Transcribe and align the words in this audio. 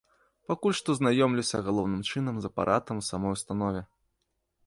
Пакуль 0.51 0.75
што 0.79 0.95
знаёмлюся 0.99 1.57
галоўным 1.67 2.01
чынам 2.13 2.35
з 2.41 2.45
апаратам 2.51 2.95
у 3.05 3.07
самой 3.11 3.31
установе. 3.39 3.81